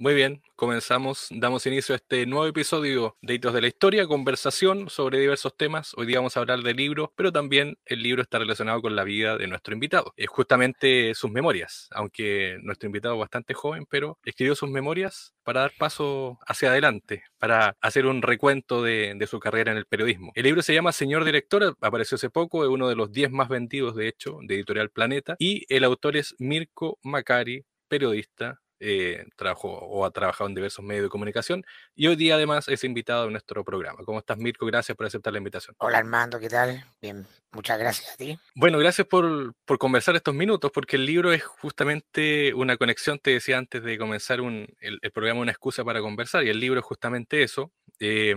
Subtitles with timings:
[0.00, 4.88] Muy bien, comenzamos, damos inicio a este nuevo episodio de Hitos de la Historia, conversación
[4.88, 5.92] sobre diversos temas.
[5.96, 9.02] Hoy día vamos a hablar del libro, pero también el libro está relacionado con la
[9.02, 10.14] vida de nuestro invitado.
[10.16, 15.62] Es justamente sus memorias, aunque nuestro invitado es bastante joven, pero escribió sus memorias para
[15.62, 20.30] dar paso hacia adelante, para hacer un recuento de, de su carrera en el periodismo.
[20.36, 23.48] El libro se llama Señor Director, apareció hace poco, es uno de los 10 más
[23.48, 29.68] vendidos, de hecho, de Editorial Planeta, y el autor es Mirko Macari, periodista, eh, trabajo
[29.68, 31.64] o ha trabajado en diversos medios de comunicación
[31.94, 34.04] y hoy día además es invitado a nuestro programa.
[34.04, 34.66] ¿Cómo estás, Mirko?
[34.66, 35.74] Gracias por aceptar la invitación.
[35.78, 36.84] Hola, Armando, ¿qué tal?
[37.00, 38.38] Bien, muchas gracias a ti.
[38.54, 43.32] Bueno, gracias por, por conversar estos minutos, porque el libro es justamente una conexión, te
[43.32, 46.80] decía antes de comenzar un, el, el, programa, una excusa para conversar, y el libro
[46.80, 47.72] es justamente eso.
[48.00, 48.34] Eh,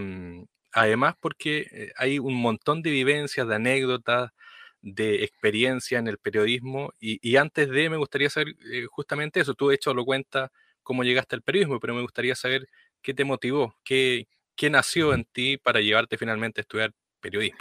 [0.73, 4.31] además, porque eh, hay un montón de vivencias, de anécdotas,
[4.81, 9.69] de experiencia en el periodismo y, antes de me gustaría saber eh, justamente eso, tú
[9.69, 10.49] de hecho lo cuentas
[10.83, 12.67] cómo llegaste al periodismo, pero me gustaría saber
[13.01, 17.59] qué te motivó, qué, qué nació en ti para llevarte finalmente a estudiar periodismo.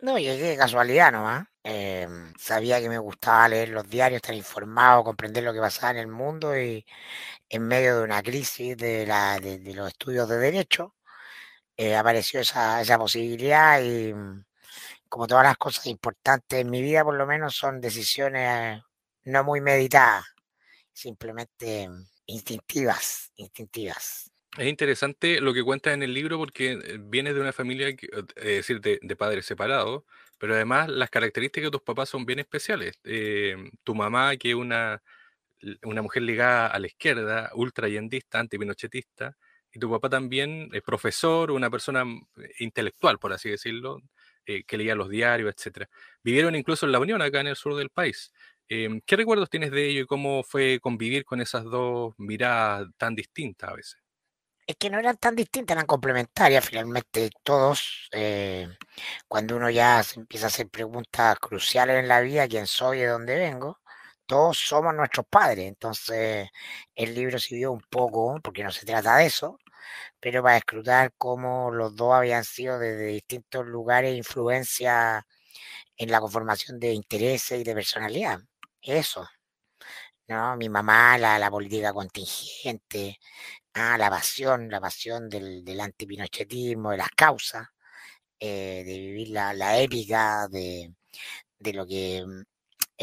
[0.00, 1.48] No, llegué de casualidad nomás.
[1.64, 2.06] Eh,
[2.38, 6.06] sabía que me gustaba leer los diarios, estar informado, comprender lo que pasaba en el
[6.06, 6.86] mundo y
[7.48, 10.94] en medio de una crisis de, la, de, los estudios de derecho
[11.76, 14.14] eh, apareció esa, esa posibilidad y
[15.08, 18.82] como todas las cosas importantes en mi vida, por lo menos son decisiones
[19.24, 20.24] no muy meditadas,
[20.92, 21.88] simplemente
[22.26, 24.30] instintivas, instintivas.
[24.56, 28.08] Es interesante lo que cuentas en el libro porque eh, vienes de una familia, que,
[28.36, 30.04] es decir, de, de, padres separados,
[30.38, 32.98] pero además las características de tus papás son bien especiales.
[33.04, 35.02] Eh, tu mamá, que es una,
[35.82, 39.36] una mujer ligada a la izquierda, ultrayendista, antipinochetista,
[39.72, 44.00] y tu papá también es profesor, una persona eh, intelectual, por así decirlo,
[44.48, 45.90] eh, que leía los diarios, etcétera.
[46.22, 48.32] Vivieron incluso en la Unión, acá en el sur del país.
[48.66, 53.14] Eh, ¿Qué recuerdos tienes de ello y cómo fue convivir con esas dos miradas tan
[53.14, 53.98] distintas a veces?
[54.66, 57.30] Es que no eran tan distintas, eran complementarias finalmente.
[57.42, 58.68] Todos, eh,
[59.26, 63.06] cuando uno ya se empieza a hacer preguntas cruciales en la vida, quién soy, de
[63.08, 63.80] dónde vengo,
[64.26, 65.66] todos somos nuestros padres.
[65.68, 66.48] Entonces,
[66.94, 69.58] el libro sirvió un poco, porque no se trata de eso,
[70.20, 75.26] pero para escrutar cómo los dos habían sido desde distintos lugares influencia
[75.96, 78.40] en la conformación de intereses y de personalidad.
[78.82, 79.28] Eso.
[80.28, 80.56] ¿no?
[80.56, 83.18] Mi mamá, la, la política contingente,
[83.74, 87.68] ah, la pasión, la pasión del, del antipinochetismo, de las causas,
[88.40, 90.94] eh, de vivir la, la épica de,
[91.58, 92.42] de, lo que mm,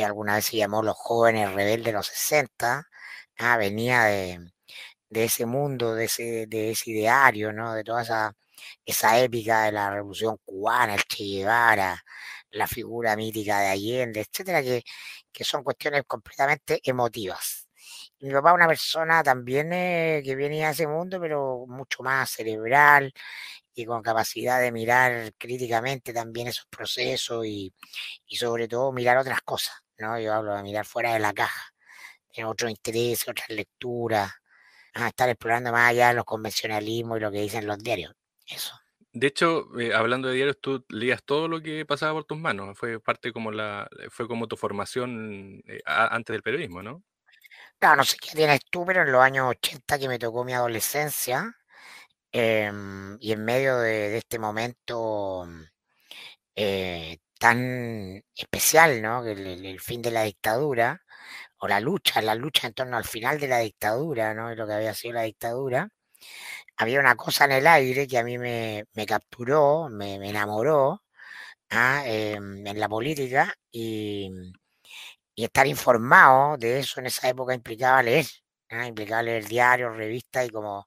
[0.04, 2.88] alguna vez se llamó los jóvenes rebeldes de los 60,
[3.40, 4.52] ah, venía de,
[5.16, 7.74] de ese mundo, de ese, de ese ideario, ¿no?
[7.74, 8.34] De toda esa,
[8.86, 12.04] esa épica de la revolución cubana, el Che Guevara,
[12.52, 14.84] la figura mítica de Allende, etcétera, que,
[15.32, 17.68] que son cuestiones completamente emotivas.
[18.20, 22.30] Mi papá es una persona también eh, que venía de ese mundo, pero mucho más
[22.32, 23.14] cerebral
[23.74, 27.74] y con capacidad de mirar críticamente también esos procesos y,
[28.28, 30.20] y sobre todo mirar otras cosas, ¿no?
[30.20, 31.64] Yo hablo de mirar fuera de la caja,
[32.34, 34.32] en otros intereses, otras lecturas,
[34.96, 38.14] a estar explorando más allá los convencionalismos y lo que dicen los diarios.
[38.48, 38.74] Eso.
[39.12, 42.78] De hecho, eh, hablando de diarios, tú leías todo lo que pasaba por tus manos.
[42.78, 47.04] Fue parte como la, fue como tu formación eh, antes del periodismo, ¿no?
[47.80, 50.54] Claro, no sé qué tienes tú, pero en los años 80 que me tocó mi
[50.54, 51.56] adolescencia,
[52.32, 52.70] eh,
[53.20, 55.48] y en medio de, de este momento
[56.56, 59.26] eh, tan especial, ¿no?
[59.26, 61.02] El, el, el, fin de la dictadura,
[61.60, 64.54] o la lucha, la lucha en torno al final de la dictadura, ¿no?
[64.56, 65.90] Lo que había sido la dictadura,
[66.78, 71.04] había una cosa en el aire que a mí me, me capturó, me, me enamoró
[71.72, 72.04] ¿ah?
[72.06, 74.30] eh, en la política y,
[75.36, 78.26] y, estar informado de eso en esa época implicaba leer,
[78.70, 78.88] ¿ah?
[78.88, 80.86] implicaba leer diarios, revistas y como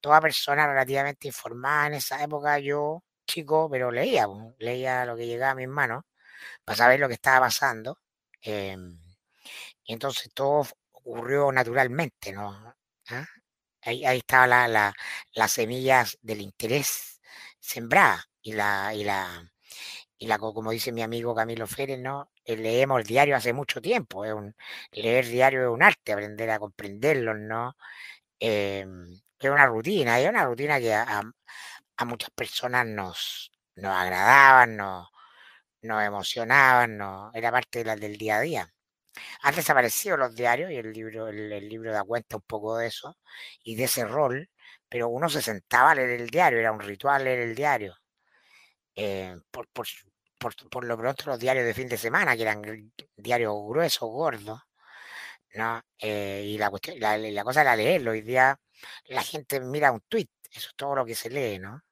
[0.00, 4.26] toda persona relativamente informada en esa época yo, chico, pero leía,
[4.58, 6.04] leía lo que llegaba a mis manos
[6.64, 7.98] para saber lo que estaba pasando.
[8.42, 8.76] Eh,
[9.86, 12.74] y entonces todo ocurrió naturalmente, ¿no?
[13.08, 13.26] ¿Ah?
[13.82, 14.94] Ahí, ahí estaba la, la,
[15.34, 17.20] las semillas del interés
[17.60, 19.52] sembrada y la, y la,
[20.18, 22.30] y la, como dice mi amigo Camilo Férez, ¿no?
[22.44, 24.54] Eh, leemos el diario hace mucho tiempo, es un,
[24.92, 27.76] leer diario es un arte, aprender a comprenderlo, ¿no?
[28.40, 28.86] Eh,
[29.38, 31.22] es una rutina, es una rutina que a,
[32.06, 35.08] muchas personas nos, nos agradaban, nos,
[35.82, 37.00] emocionaban,
[37.34, 38.75] era parte de la, del día a día.
[39.42, 43.16] Han desaparecido los diarios y el libro, el, libro da cuenta un poco de eso
[43.64, 44.50] y de ese rol,
[44.88, 47.96] pero uno se sentaba a leer el diario, era un ritual leer el diario.
[48.94, 49.86] Eh, por, por,
[50.38, 52.62] por, por, lo pronto los diarios de fin de semana, que eran
[53.16, 54.60] diarios gruesos, gordos,
[55.54, 55.82] ¿no?
[55.98, 58.12] Eh, y la, cuestión, la, la cosa era leerlo.
[58.12, 58.58] Hoy día
[59.06, 61.82] la gente mira un tweet, eso es todo lo que se lee, ¿no?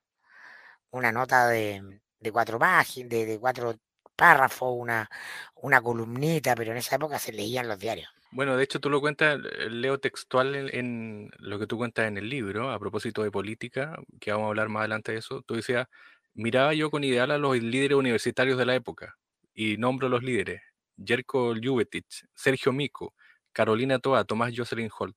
[0.90, 3.74] Una nota de, de cuatro páginas, de, cuatro
[4.14, 5.10] párrafos, una,
[5.56, 8.08] una columnita, pero en esa época se leían los diarios.
[8.30, 12.08] Bueno, de hecho tú lo cuentas, eh, leo textual en, en, lo que tú cuentas
[12.08, 15.42] en el libro, a propósito de política, que vamos a hablar más adelante de eso.
[15.42, 15.86] Tú decías,
[16.34, 19.16] miraba yo con ideal a los líderes universitarios de la época,
[19.54, 20.62] y nombro los líderes,
[21.02, 23.14] Jerko Ljubetic, Sergio Mico,
[23.52, 25.16] Carolina Toa, Tomás Jocelyn Holt.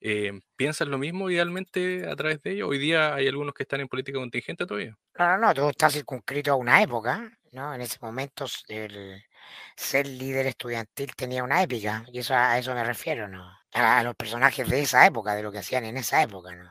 [0.00, 2.68] Eh, ¿Piensas lo mismo idealmente a través de ellos?
[2.68, 4.96] Hoy día hay algunos que están en política contingente todavía.
[5.18, 7.74] No, no, no, todo está circunscrito a una época, ¿no?
[7.74, 9.24] En ese momento el
[9.76, 13.44] ser líder estudiantil tenía una épica, y eso a eso me refiero, ¿no?
[13.72, 16.70] A, a los personajes de esa época, de lo que hacían en esa época, ¿no?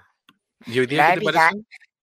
[0.65, 1.51] ¿Y hoy día la épica,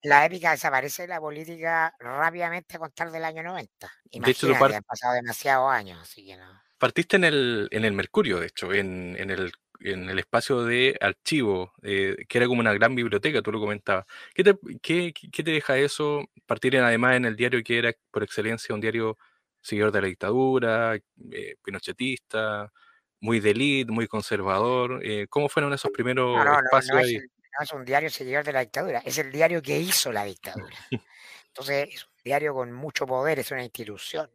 [0.03, 3.91] la épica desaparece de la política rápidamente a contar del año 90.
[4.15, 6.63] De hecho, tú Imagínate, par- han pasado demasiados años, así que no.
[6.79, 9.53] partiste en el, en el Mercurio, de hecho, en, en el,
[9.85, 14.07] en el espacio de archivo, eh, que era como una gran biblioteca, tú lo comentabas.
[14.35, 16.25] ¿Qué te, qué, qué te deja eso?
[16.47, 19.19] Partir en, además en el diario que era por excelencia un diario
[19.61, 20.95] seguidor de la dictadura,
[21.31, 22.73] eh, pinochetista,
[23.21, 25.01] muy de élite, muy conservador.
[25.05, 27.15] eh, ¿Cómo fueron esos primeros no, no, espacios no es, ahí?
[27.17, 27.23] el-
[27.59, 30.75] no es un diario seguidor de la dictadura, es el diario que hizo la dictadura.
[31.49, 34.31] Entonces, es un diario con mucho poder, es una institución.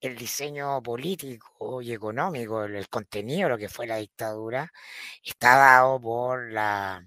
[0.00, 4.70] El diseño político y económico, el, contenido de lo que fue la dictadura,
[5.22, 7.06] está dado por la,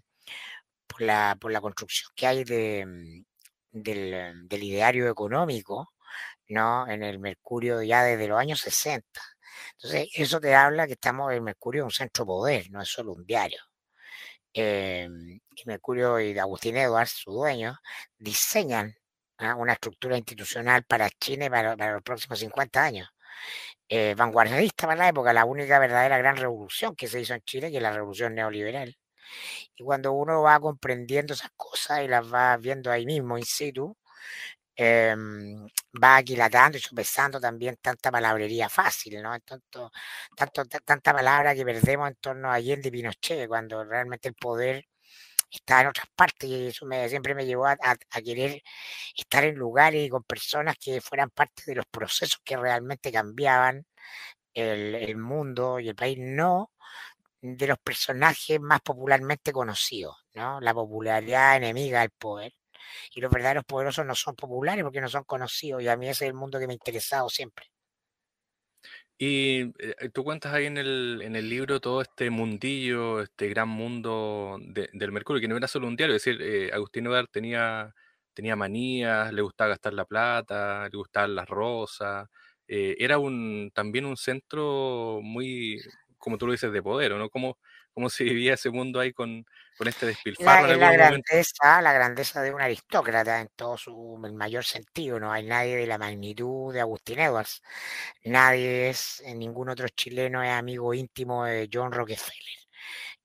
[0.87, 3.23] por la, por la construcción que hay de, mm,
[3.71, 5.93] del, del ideario económico,
[6.49, 6.87] ¿no?
[6.87, 9.05] En el Mercurio ya desde los años 60.
[9.73, 13.25] Entonces, eso te habla que estamos en Mercurio, un centro poder, no es solo un
[13.25, 13.59] diario.
[14.53, 15.07] Eh,
[15.55, 17.79] y Mercurio y Agustín Edwards, su dueño,
[18.17, 18.95] diseñan
[19.37, 19.55] ¿ah?
[19.55, 23.09] una estructura institucional para Chile para, para los próximos 50 años.
[23.89, 27.71] Eh, vanguardista para la época, la única verdadera gran revolución que se hizo en Chile,
[27.71, 28.95] que es la revolución neoliberal.
[29.75, 33.95] Y cuando uno va comprendiendo esas cosas y las va viendo ahí mismo, in situ,
[34.75, 35.15] eh,
[36.03, 39.39] va aquilatando y sopesando también tanta palabrería fácil, ¿no?
[39.41, 39.91] Tanto,
[40.35, 44.85] tanto, tanta palabra que perdemos en torno a Allende y Pinochet, cuando realmente el poder
[45.57, 47.77] está en otras partes y eso me, siempre me llevó a,
[48.23, 48.61] querer
[49.17, 53.85] estar en lugares y con personas que fueran parte de los procesos que realmente cambiaban
[54.53, 56.71] el, el mundo y el país, no
[57.43, 60.61] de los personajes más popularmente conocidos, ¿no?
[60.61, 62.53] La popularidad enemiga del poder.
[63.13, 66.25] Y los verdaderos poderosos no son populares porque no son conocidos y a mí ese
[66.25, 67.72] es el mundo que me ha interesado siempre.
[69.17, 73.69] Y eh, tú cuentas ahí en el, en el libro todo este mundillo, este gran
[73.69, 77.27] mundo de, del Mercurio, que no era solo un diario, es decir, eh, Agustín Odar
[77.27, 77.93] tenía,
[78.33, 82.27] tenía manías, le gustaba gastar la plata, le gustaban las rosas,
[82.67, 85.79] eh, era un, también un centro muy,
[86.17, 87.29] como tú lo dices, de poder, ¿no?
[87.29, 87.57] ¿Cómo,
[87.93, 89.45] cómo se vivía ese mundo ahí con,
[89.77, 94.17] con este despilfarro la, en la grandeza, la grandeza de un aristócrata en todo su
[94.33, 95.19] mayor sentido.
[95.19, 97.61] No hay nadie de la magnitud de Agustín Edwards.
[98.23, 102.59] Nadie es, ningún otro chileno es amigo íntimo de John Rockefeller,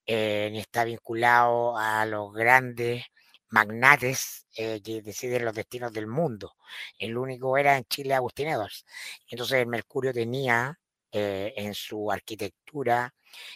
[0.06, 3.05] eh, ni está vinculado a los grandes
[3.50, 6.56] magnates eh, que deciden los destinos del mundo.
[6.99, 8.85] El único era en Chile Agustín Edwards.
[9.29, 10.79] Entonces el Mercurio tenía
[11.12, 13.14] eh, en su arquitectura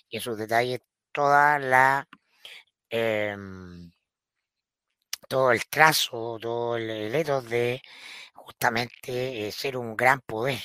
[0.09, 0.81] y en sus detalles
[1.13, 2.09] toda la
[2.91, 3.37] eh,
[5.29, 7.13] todo el trazo, todo el, el
[7.49, 7.83] de
[8.35, 10.61] justamente eh, ser un gran poder.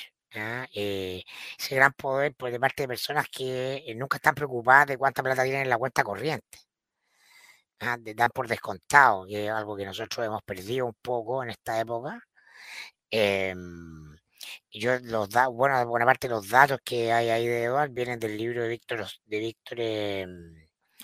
[0.74, 1.22] Eh,
[1.58, 5.22] ese gran poder por de parte de personas que eh, nunca están preocupadas de cuánta
[5.22, 6.58] plata tienen en la cuenta corriente.
[8.00, 11.78] De dar por descontado, que es algo que nosotros hemos perdido un poco en esta
[11.80, 12.20] época.
[14.70, 17.90] Em, yo los da, bueno, buena parte de los datos que hay ahí de Eduard
[17.90, 20.26] vienen del libro de Víctor de Víctor eh,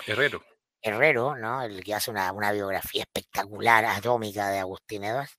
[0.05, 0.43] Herrero.
[0.81, 1.63] Herrero, ¿no?
[1.63, 5.35] El que hace una, una, biografía espectacular, atómica de Agustín Edwards.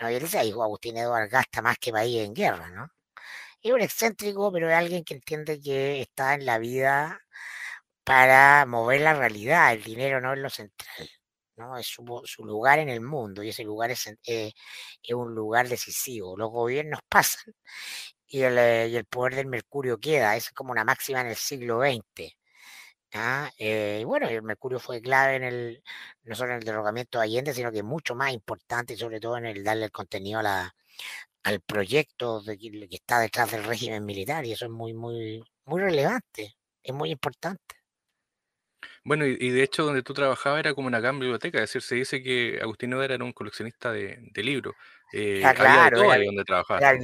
[0.00, 0.10] ¿no?
[0.10, 2.88] Y él dice, Agustín Edwards gasta más que país en guerra, ¿no?
[3.62, 7.20] Es un excéntrico, pero es alguien que entiende que está en la vida
[8.04, 9.72] para mover la realidad.
[9.74, 11.10] El dinero no es lo central,
[11.56, 11.76] ¿no?
[11.78, 12.04] Es su,
[12.44, 14.52] lugar en el mundo y ese lugar es, eh,
[15.02, 16.36] es, un lugar decisivo.
[16.36, 17.54] Los gobiernos pasan
[18.26, 20.36] y el, eh, y el poder del mercurio queda.
[20.36, 22.32] Es como una máxima en el siglo XX.
[23.14, 25.82] Ah, eh, y bueno, el Mercurio fue clave en el,
[26.24, 29.44] no solo en el derrocamiento de Allende, sino que mucho más importante, sobre todo en
[29.46, 30.74] el darle el contenido a la,
[31.44, 35.80] al proyecto de que, está detrás del régimen militar, y eso es muy, muy, muy
[35.82, 37.81] relevante, es muy importante.
[39.04, 41.82] Bueno, y, y de hecho donde tú trabajabas era como una gran biblioteca, es decir,
[41.82, 44.74] se dice que Agustín Oder era un coleccionista de, de libros.
[45.12, 46.82] Eh, ah, claro, había de todo era, ahí donde trabajabas.
[46.82, 46.98] Era,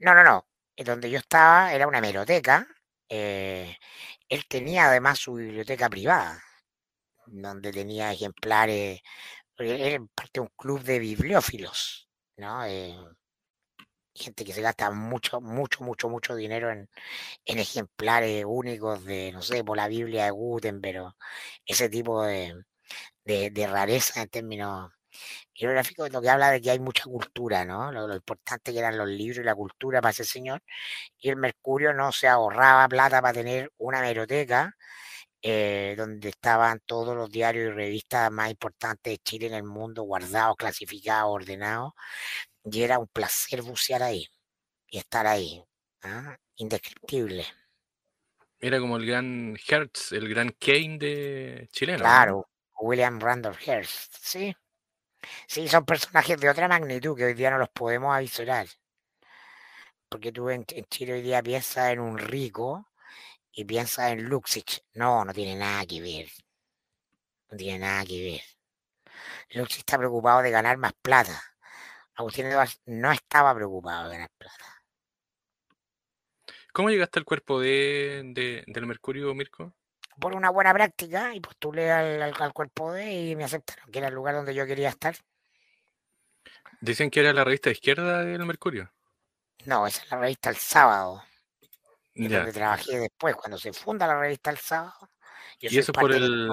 [0.00, 2.66] no, no, no, donde yo estaba era una hemeroteca,
[3.08, 3.76] eh,
[4.28, 6.42] él tenía además su biblioteca privada,
[7.26, 9.00] donde tenía ejemplares,
[9.58, 12.64] él parte de un club de bibliófilos, ¿no?
[12.66, 12.94] Eh,
[14.14, 16.88] gente que se gasta mucho, mucho, mucho, mucho dinero en,
[17.44, 21.14] ejemplares únicos de, no sé, por la Biblia de Gutenberg,
[21.66, 22.54] ese tipo de,
[23.24, 24.90] de, rareza en términos
[25.54, 27.92] geográficos, lo que habla de que hay mucha cultura, ¿no?
[27.92, 30.62] Lo, importante que eran los libros y la cultura para ese señor.
[31.18, 34.74] Y el Mercurio no se ahorraba plata para tener una biblioteca
[35.42, 40.02] eh, donde estaban todos los diarios y revistas más importantes de Chile en el mundo
[40.04, 41.92] guardados, clasificados, ordenados
[42.64, 44.26] y era un placer bucear ahí
[44.88, 45.62] y estar ahí.
[46.02, 46.36] ¿ah?
[46.56, 47.46] Indescriptible.
[48.58, 51.98] Era como el gran Hertz, el gran Kane de chileno.
[51.98, 52.48] Claro,
[52.80, 54.56] William Randolph Hearst, sí.
[55.46, 58.66] Sí, son personajes de otra magnitud que hoy día no los podemos avisorar.
[60.08, 62.88] Porque tú en, Chile hoy día piensas en un rico
[63.52, 64.82] y piensas en Luxich.
[64.94, 66.28] No, no tiene nada que ver.
[67.50, 68.42] No tiene nada que ver.
[69.50, 71.53] Luxich está preocupado de ganar más plata
[72.16, 72.46] Agustín
[72.86, 74.64] no estaba preocupado de ganar plata.
[76.72, 79.72] ¿Cómo llegaste al cuerpo de, del Mercurio, Mirko?
[80.18, 84.08] Por una buena práctica y postulé al, al, cuerpo D y me aceptaron, que era
[84.08, 85.14] el lugar donde yo quería estar.
[86.80, 88.92] Dicen que era la revista izquierda del Mercurio.
[89.66, 91.22] No, esa es la revista El Sábado.
[92.14, 95.10] Donde trabajé después, cuando se funda la revista El Sábado.
[95.60, 96.50] y eso por el.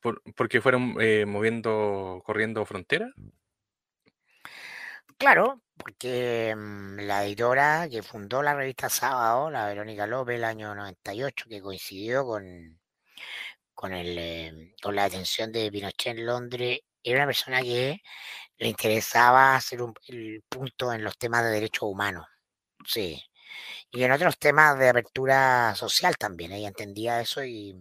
[0.00, 3.12] Por, porque fueron eh, moviendo, corriendo frontera.
[5.22, 10.74] Claro, porque mm, la editora que fundó la revista Sábado, la Verónica López, el año
[10.74, 12.80] 98, que coincidió con,
[13.74, 18.02] con, el, em, con la detención de Pinochet en Londres, era una persona que
[18.58, 22.26] le interesaba hacer un, el punto en los temas de derechos humanos.
[22.86, 23.22] Sí.
[23.92, 26.52] Y en otros temas de apertura social también.
[26.52, 27.76] Ella entendía eso y,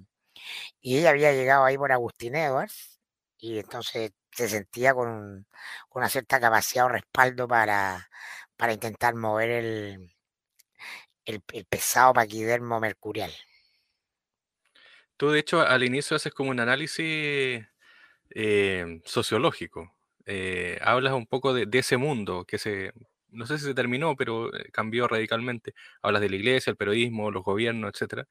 [0.81, 3.00] y ella había llegado ahí por Agustín Edwards.
[3.39, 5.46] Y entonces se sentía con,
[5.94, 8.10] una cierta capacidad o respaldo para,
[8.56, 10.12] para intentar mover el,
[11.26, 13.32] el, pesado paquidermo mercurial.
[15.18, 17.64] Tú, de hecho, al inicio haces como un análisis
[18.32, 19.94] eh, sociológico.
[20.26, 22.94] Eh, hablas un poco de, ese mundo que se,
[23.30, 25.74] no sé si se terminó, pero eh, cambió radicalmente.
[26.02, 28.26] Hablas de la iglesia, el periodismo, los gobiernos, etc.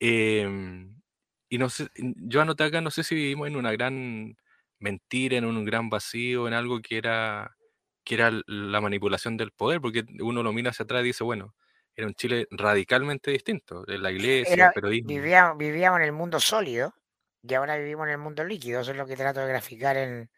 [0.00, 1.00] Em,
[1.48, 4.36] y no sé, yo anoté acá, no sé si vivimos en una gran
[4.82, 7.56] mentir en un gran vacío, en algo que era,
[8.04, 11.54] que era la manipulación del poder, porque uno lo mira hacia atrás y dice, bueno,
[11.94, 15.08] era un Chile radicalmente distinto, la iglesia, el periodismo.
[15.08, 16.94] Vivíamos, vivíamos, en el mundo sólido
[17.42, 20.30] y ahora vivimos en el mundo líquido, eso es lo que trato de graficar en,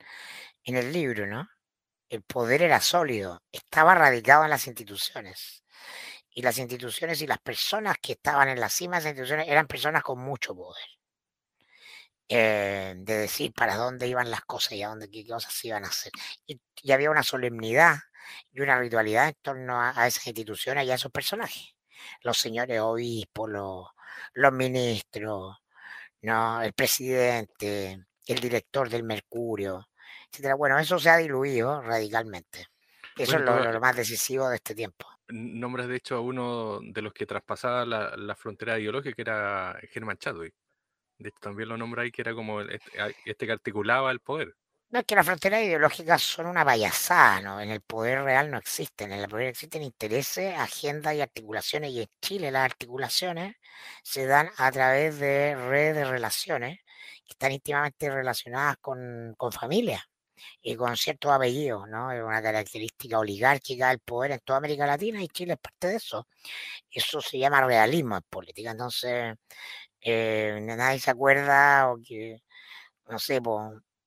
[0.65, 1.49] en el libro, ¿no?
[2.09, 5.63] El poder era sólido, estaba radicado en las instituciones.
[6.37, 9.69] Y las instituciones y las personas que estaban en la cima de las instituciones eran
[9.69, 10.85] personas con mucho poder.
[12.29, 15.85] Eh, de decir para dónde iban las cosas y a dónde qué cosas se iban
[15.85, 16.13] a hacer.
[16.47, 16.59] Y,
[16.91, 17.97] había una solemnidad
[18.53, 21.75] y una ritualidad en torno a, esas instituciones y a esos personajes.
[22.23, 23.89] Los señores obispos, los,
[24.35, 25.57] los ministros,
[26.23, 26.63] ¿no?
[26.63, 29.89] el presidente, el director del Mercurio,
[30.31, 30.55] etcétera.
[30.55, 32.67] Bueno, eso se ha diluido radicalmente.
[33.17, 35.07] Eso es lo, más decisivo de este tiempo.
[35.29, 39.79] Nombres, de hecho, a uno de los que traspasaba la, la frontera ideológica, que era
[39.91, 40.55] Germán Chadwick.
[41.25, 42.91] De también lo nombra ahí que era como este,
[43.25, 44.55] este, que articulaba el poder.
[44.91, 47.61] No, es que las fronteras ideológicas son una payasada, ¿no?
[47.63, 49.11] En el poder real no existen.
[49.11, 51.93] En el poder existen intereses, agendas y articulaciones.
[51.93, 53.57] Y en Chile las articulaciones
[54.03, 56.79] se dan a través de redes de relaciones
[57.25, 60.05] que están íntimamente relacionadas con, con familia
[60.63, 62.13] y con ciertos apellidos, ¿no?
[62.13, 65.97] Es una característica oligárquica del poder en toda América Latina y Chile es parte de
[65.97, 66.27] eso.
[66.91, 68.71] Eso se llama realismo en política.
[68.73, 69.35] Entonces,
[70.05, 72.43] eh, nadie se acuerda o que,
[73.09, 73.41] no sé,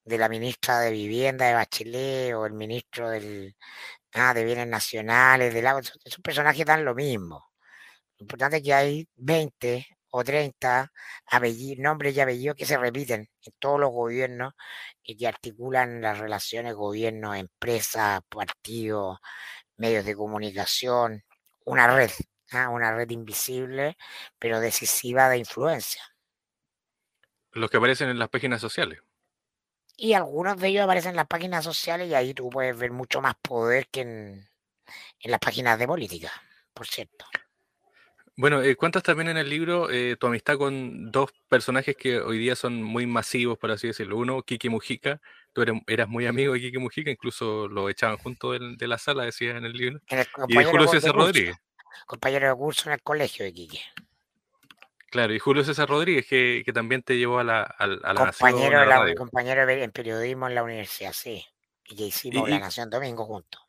[0.05, 3.55] de la ministra de Vivienda de Bachelet o el ministro del,
[4.33, 7.51] de Bienes Nacionales, del agua, esos, personajes dan lo mismo.
[8.17, 10.91] Lo importante es que hay 20 o 30
[11.79, 14.53] nombres y apellidos que se repiten en todos los gobiernos
[15.03, 19.19] y que articulan las relaciones gobierno, empresas, partidos,
[19.77, 21.23] medios de comunicación,
[21.65, 22.11] una red.
[22.51, 22.69] ¿Ah?
[22.69, 23.97] una red invisible,
[24.39, 26.01] pero decisiva de influencia.
[27.51, 28.99] Los que aparecen en las páginas sociales.
[29.95, 33.19] Y algunos de ellos aparecen en las páginas sociales y ahí tú puedes ver mucho
[33.19, 34.49] más poder que en,
[35.23, 36.31] las páginas de política,
[36.73, 37.25] por cierto.
[38.35, 42.37] Bueno, eh, cuentas también en el libro eh, tu amistad con dos personajes que hoy
[42.37, 44.17] día son muy masivos, por así decirlo.
[44.17, 45.19] Uno, Kiki Mujica.
[45.51, 49.57] Tú eras muy amigo de Kiki Mujica, incluso lo echaban junto de, la sala, decías
[49.57, 49.99] en el libro.
[50.47, 51.57] y Julio César Rodríguez
[52.05, 53.81] compañero de curso en el colegio de Quique.
[55.09, 58.85] Claro, y Julio César Rodríguez, que, que también te llevó a la, a, la compañero
[58.85, 59.15] Nación.
[59.15, 61.45] compañero en periodismo en la universidad, sí.
[61.85, 63.61] Y que hicimos La Nación Domingo juntos.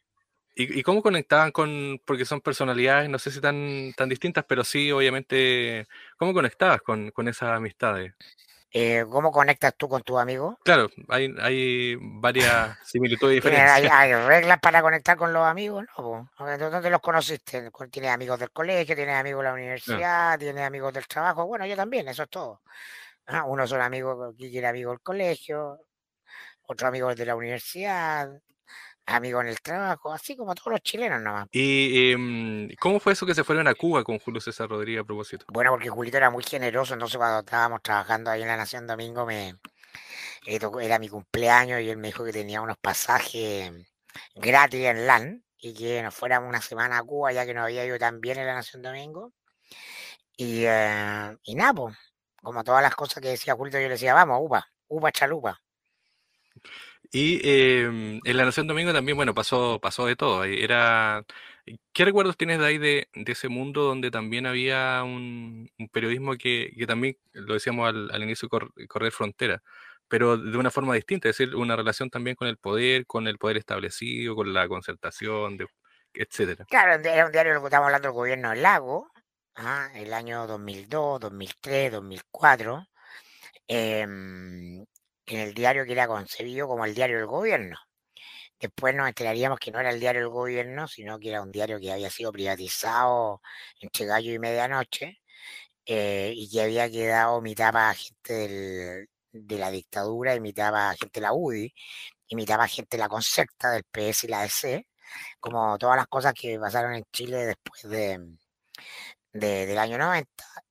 [0.60, 4.90] ¿Y, cómo conectaban con, porque son personalidades, no sé si tan, tan distintas, pero sí,
[4.90, 8.12] obviamente, ¿cómo conectabas con, con esas amistades?
[8.70, 10.58] Eh, ¿Cómo conectas tú con tu amigo?
[10.62, 13.90] Claro, hay, hay varias similitudes diferentes.
[13.90, 15.86] ¿Hay, reglas para conectar con los amigos?
[15.96, 17.70] No, ¿Dónde los conociste?
[17.90, 18.94] ¿Tienes amigos del colegio?
[18.94, 20.38] ¿Tienes amigos de la universidad?
[20.38, 21.46] ¿Tienes amigos del trabajo?
[21.46, 22.60] Bueno, yo también, eso es todo.
[23.26, 25.80] Ah, unos son amigos, quiere amigo del colegio,
[26.62, 28.30] otros amigos de la universidad,
[29.14, 31.48] amigo en el trabajo, así como todos los chilenos nomás.
[31.52, 35.04] ¿Y em, cómo fue eso que se fueron a Cuba con Julio César Rodríguez a
[35.04, 35.46] propósito?
[35.48, 39.26] Bueno, porque Julito era muy generoso, entonces cuando estábamos trabajando ahí en la Nación Domingo,
[39.26, 39.54] me
[40.44, 43.70] era mi cumpleaños y él me dijo que tenía unos pasajes
[44.34, 47.84] gratis en LAN y que nos fuéramos una semana a Cuba ya que no había
[47.84, 49.32] ido tan bien en la Nación Domingo.
[50.36, 51.96] Y, eh, y nada, pues,
[52.42, 55.60] como todas las cosas que decía Julito, yo le decía, vamos, upa, upa, chalupa.
[57.10, 60.44] Y em, en la Nación Domingo también, bueno, pasó, pasó de todo.
[60.44, 61.24] Era,
[61.92, 67.16] ¿Qué recuerdos tienes de ahí de, ese mundo donde también había un, periodismo que, también,
[67.32, 69.62] lo decíamos al, inicio, correr frontera,
[70.08, 73.38] pero de una forma distinta, es decir, una relación también con el poder, con el
[73.38, 75.66] poder establecido, con la concertación, de,
[76.12, 76.66] etcétera?
[76.66, 79.10] Claro, era un diario, lo que estamos hablando del gobierno del lago,
[79.56, 79.88] ¿ah?
[79.94, 82.86] el año 2002, 2003, 2004.
[83.70, 84.06] Eh,
[85.34, 87.76] en el diario que era concebido como el diario del gobierno.
[88.60, 91.78] Después nos enteraríamos que no era el diario del gobierno, sino que era un diario
[91.80, 93.40] que había sido privatizado
[93.80, 95.20] entre gallo y medianoche
[95.86, 101.20] eh, y que había quedado mitad para gente de la dictadura y mitad para gente
[101.20, 101.72] de la UDI
[102.28, 104.86] y mitad para gente de la concerta del PS y la DC,
[105.40, 108.18] como todas las cosas que pasaron en Chile después de,
[109.32, 110.26] del año 90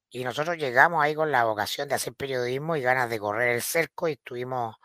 [0.10, 3.62] y nosotros llegamos ahí con la vocación de hacer periodismo y ganas de correr el
[3.62, 4.78] cerco y estuvimos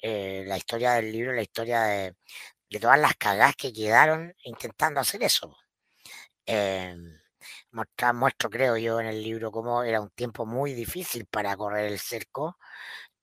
[0.00, 2.16] eh, la historia del libro, la historia de,
[2.80, 5.56] todas las cagadas que quedaron intentando hacer eso.
[6.46, 6.96] Eh,
[8.14, 11.98] muestro, creo yo, en el libro cómo era un tiempo muy difícil para correr el
[11.98, 12.58] cerco.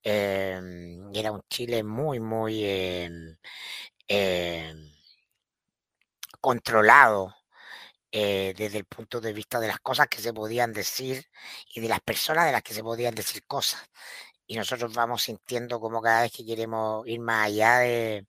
[0.03, 0.59] Eh,
[1.13, 3.09] era un Chile muy, muy eh,
[6.41, 7.33] controlado
[8.17, 11.25] eh, desde el punto de vista de las cosas que se podían decir
[11.73, 13.89] y de las personas de las que se podían decir cosas.
[14.47, 18.25] Y nosotros vamos sintiendo como cada vez que queremos ir más allá de,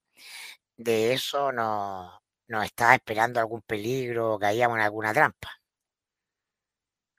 [0.76, 2.12] de eso, nos,
[2.48, 5.52] nos está esperando algún peligro caíamos en alguna trampa.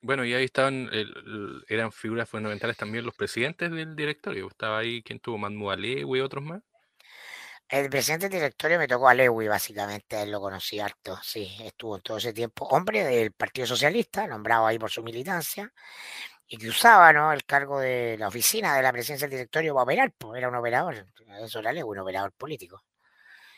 [0.02, 0.90] Bueno, y ahí estaban,
[1.70, 4.48] eran figuras fundamentales también los presidentes del directorio.
[4.50, 6.62] Estaba ahí quien tuvo Manu y otros más.
[7.70, 11.98] El presidente del directorio me tocó a Lewy, básicamente, él lo conocí harto, sí, estuvo
[11.98, 15.74] en todo ese tiempo, hombre del Partido Socialista, nombrado ahí por su militancia,
[16.48, 17.34] y que usaba ¿no?
[17.34, 20.56] el cargo de la oficina de la presidencia del directorio para operar, pues era un
[20.56, 21.08] operador,
[21.42, 22.86] eso era Lewy, un operador político.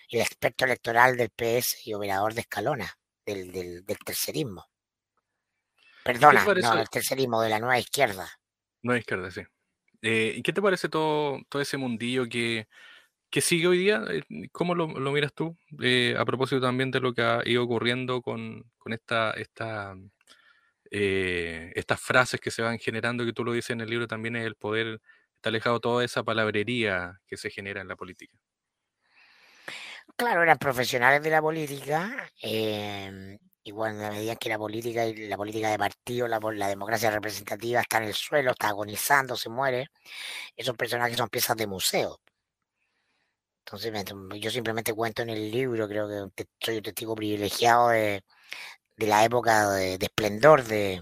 [0.10, 2.92] El experto electoral del PS y operador de Escalona,
[3.24, 4.66] del, del, tercerismo.
[6.04, 8.28] Perdona, no, del tercerismo, de la nueva izquierda.
[8.82, 9.42] Nueva izquierda, sí.
[10.02, 12.68] Eh, ¿Y qué te parece todo, todo ese mundillo que
[13.32, 14.04] ¿Qué sigue hoy día?
[14.10, 15.56] Eh, ¿Cómo lo, miras tú?
[15.84, 19.96] Eh, a propósito también de lo que ha ido ocurriendo con, esta, esta,
[20.90, 24.36] eh, estas frases que se van generando, que tú lo dices en el libro, también
[24.36, 25.00] es el poder,
[25.36, 28.36] está alejado toda esa palabrería que se genera en la política.
[30.16, 35.28] Claro, eran profesionales de la política, eh, igual en la medida que la política y
[35.28, 39.50] la política de partido, la, la democracia representativa está en el suelo, está agonizando, se
[39.50, 39.90] muere,
[40.58, 42.20] esos personajes son piezas de museo
[43.66, 43.94] entonces,
[44.42, 48.24] yo simplemente cuento en el libro, creo que soy un testigo privilegiado de,
[48.98, 51.02] la época de, esplendor de,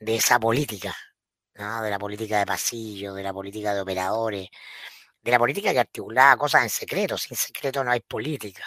[0.00, 0.94] esa política,
[1.54, 4.48] de la política de pasillo, de la política de operadores,
[5.22, 7.16] de la política que articulaba cosas en secreto.
[7.18, 8.64] Sin secreto no hay política.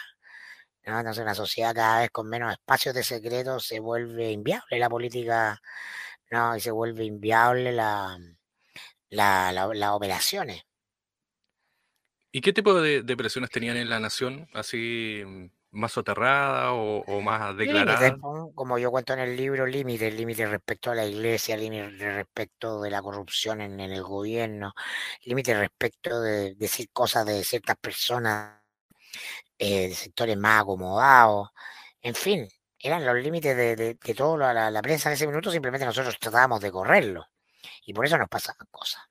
[0.86, 1.00] ¿no?
[1.00, 5.62] Entonces, una sociedad cada vez con menos espacios de secreto se vuelve inviable la política,
[6.32, 6.56] ¿no?
[6.58, 8.18] y se vuelve inviable la,
[9.10, 10.64] las operaciones.
[12.36, 14.50] ¿Y qué tipo de, presiones tenían en la nación?
[14.54, 18.18] ¿Así mm, más soterrada o, más declarada?
[18.20, 22.90] como yo cuento en el libro, límites, límites respecto a la iglesia, límites respecto de
[22.90, 24.74] la corrupción en, el gobierno,
[25.24, 28.62] límites respecto de, decir cosas de ciertas personas
[29.58, 31.52] eh, de sectores más acomodados,
[32.02, 35.86] en fin, eran los límites de, de, toda la, la, prensa en ese minuto, simplemente
[35.86, 37.28] nosotros tratábamos de correrlo.
[37.86, 39.04] Y por eso nos pasaban cosas.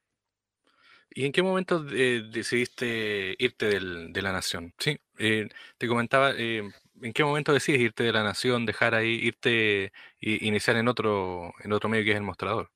[1.14, 4.74] ¿Y en qué momento eh, decidiste irte de la nación?
[4.78, 5.48] Sí, eh,
[5.78, 6.68] te comentaba, eh,
[7.02, 11.52] ¿en qué momento decides irte de la nación, dejar ahí, irte e iniciar en otro,
[11.62, 12.70] en otro medio que es el mostrador?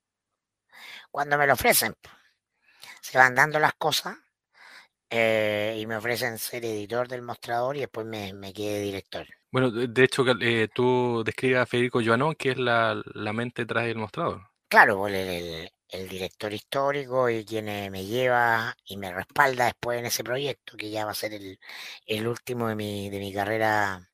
[1.11, 1.95] cuando me lo ofrecen.
[3.01, 4.17] Se van dando las cosas
[5.11, 9.27] eh, y me ofrecen ser editor del mostrador y después me, me quedé director.
[9.51, 10.25] Bueno, de hecho,
[10.75, 14.43] tú describes a Federico Joanón, que es la, la mente detrás del mostrador.
[14.69, 20.07] Claro, pues, el, el, director histórico y quien me lleva y me respalda después en
[20.07, 21.59] ese proyecto, que ya va a ser el,
[22.07, 24.09] el último de mi, de mi carrera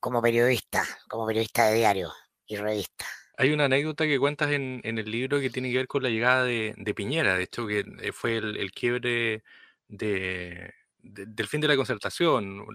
[0.00, 2.12] como periodista, como periodista de diario
[2.46, 3.06] y revista.
[3.36, 6.44] Hay una anécdota que cuentas en, el libro que tiene que ver con la llegada
[6.44, 9.42] de, Piñera, de hecho, que eh, fue el, quiebre
[9.88, 12.66] de, del fin de la concertación,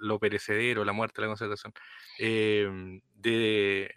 [0.00, 1.72] lo perecedero, la muerte de la concertación,
[2.18, 3.92] em, de,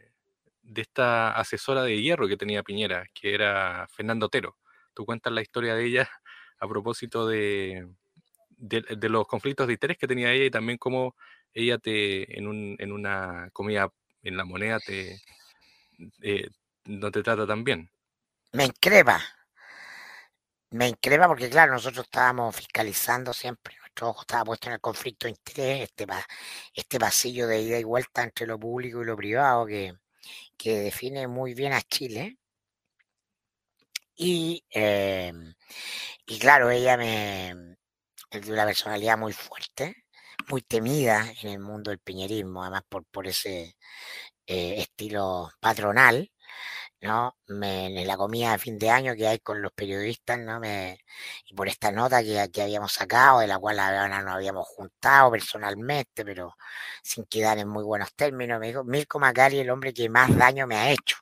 [0.65, 4.57] de, esta asesora de hierro que tenía Piñera, que era Fernando Otero.
[4.93, 6.09] Tú cuentas la historia de ella
[6.59, 7.87] a propósito de,
[8.57, 11.15] de, los conflictos de interés que tenía ella y también cómo
[11.53, 13.89] ella te, en, un, en una comida
[14.23, 15.21] en la moneda, te,
[16.21, 16.49] eh,
[16.85, 17.89] no te trata tan bien.
[18.53, 19.21] Me increpa,
[20.71, 25.27] me increpa porque, claro, nosotros estábamos fiscalizando siempre, nuestro ojo estaba puesto en el conflicto
[25.27, 26.07] de interés, este,
[26.73, 29.93] este pasillo de ida y vuelta entre lo público y lo privado que,
[30.57, 32.37] que define muy bien a Chile.
[34.17, 35.31] Y, eh,
[36.25, 37.75] y claro, ella me
[38.31, 39.95] es de una personalidad muy fuerte,
[40.49, 43.75] muy temida en el mundo del piñerismo, además por, por ese
[44.47, 46.31] eh, estilo patronal.
[47.05, 47.37] ¿No?
[47.47, 50.59] Me, en la comida de fin de año que hay con los periodistas, ¿no?
[50.59, 50.99] Me,
[51.45, 55.31] y por esta nota que, que habíamos sacado, de la cual la nos habíamos juntado
[55.31, 56.55] personalmente, pero
[57.03, 60.67] sin quedar en muy buenos términos, me dijo, Mirko Macari, el hombre que más daño
[60.67, 61.17] me ha hecho.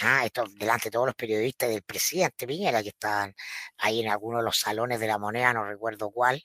[0.00, 0.24] ¿ah?
[0.24, 3.34] Esto delante de todos los periodistas del presidente Piñera, que estaban
[3.78, 6.42] ahí en algunos de los salones de la moneda, no recuerdo cuál.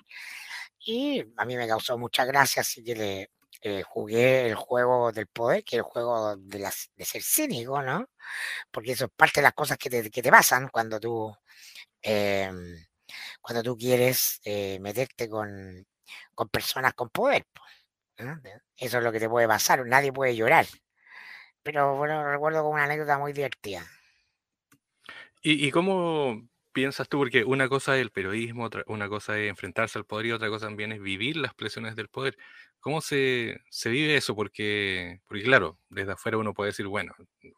[0.80, 3.30] Y a mí me causó mucha gracia, así que le,
[3.62, 7.82] eh, jugué el juego del poder, que es el juego de, las, de ser cínico,
[7.82, 8.10] ¿no?
[8.72, 11.36] Porque eso es parte de las cosas que te, que te pasan cuando tú,
[12.02, 12.52] eh,
[13.42, 15.86] cuando tú quieres eh, meterte con,
[16.34, 17.46] con, personas con poder.
[18.78, 20.66] Eso es lo que te puede pasar, nadie puede llorar.
[21.64, 23.86] Pero bueno, recuerdo como una anécdota muy divertida.
[25.42, 27.18] ¿Y, y cómo piensas tú?
[27.18, 30.50] Porque una cosa es el periodismo, otra, una cosa es enfrentarse al poder y otra
[30.50, 32.38] cosa también es vivir las presiones del poder.
[32.80, 34.36] ¿Cómo se, se vive eso?
[34.36, 37.14] Porque, porque claro, desde afuera uno puede decir, bueno,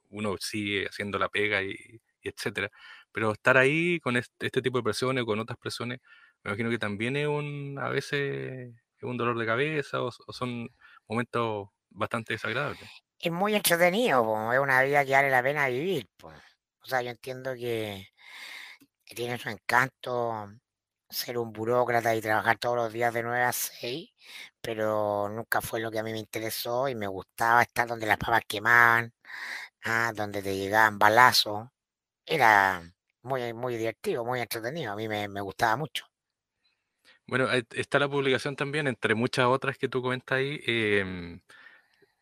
[0.10, 1.76] uno sigue haciendo la pega y,
[2.24, 2.70] etcétera,
[3.12, 6.00] pero estar ahí con este, tipo de presiones o con otras presiones,
[6.44, 10.70] me imagino que también es un, a veces, es un dolor de cabeza o, son
[11.08, 12.90] momentos bastante desagradables.
[13.20, 16.10] Es muy entretenido, es una vida que vale la pena vivir.
[16.24, 18.08] O sea, yo entiendo que
[19.06, 20.50] tiene su encanto
[21.12, 24.10] ser un burócrata y trabajar todos los días de 9 a 6,
[24.62, 28.17] pero nunca fue lo que a mí me interesó y me gustaba estar donde las
[28.17, 29.13] papas quemaban,
[29.84, 31.69] ah, donde te llegaban balazos.
[32.26, 32.82] Era
[33.24, 36.06] muy, muy divertido, muy entretenido, a mí me, gustaba mucho.
[37.28, 41.41] Bueno, está la publicación también, entre muchas otras que tú comentas ahí, em,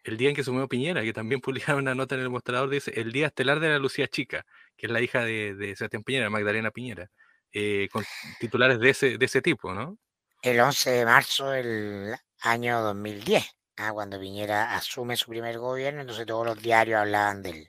[0.04, 1.42] el día en que sumió Piñera, que también
[1.76, 4.46] publicaron una nota en el mostrador, dice, el día estelar de la Lucía Chica,
[4.78, 7.10] que es la hija de Sebastián Piñera, Magdalena Piñera.
[7.52, 8.06] Eh, con
[8.40, 9.98] titulares de ese, de ese tipo, ¿no?
[10.42, 13.44] El 11 de marzo del año 2010,
[13.78, 13.92] ¿ah?
[13.92, 17.68] cuando Piñera asume su primer gobierno, entonces todos los diarios hablaban del,